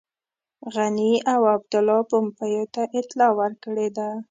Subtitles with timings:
[0.73, 4.09] غني او عبدالله پومپیو ته اطلاع ورکړې ده.